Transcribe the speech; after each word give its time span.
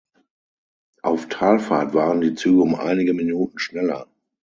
Auf 1.03 1.29
Talfahrt 1.29 1.93
waren 1.93 2.21
die 2.21 2.33
Züge 2.33 2.63
um 2.63 2.73
einige 2.73 3.13
Minuten 3.13 3.59
schneller. 3.59 4.07